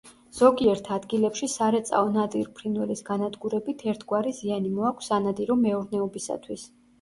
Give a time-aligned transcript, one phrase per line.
[0.35, 6.67] ზოგიერთ ადგილებში სარეწაო ნადირ-ფრინველის განადგურებით ერთგვარი ზიანი მოაქვს სანადირო მეურნეობისათვის.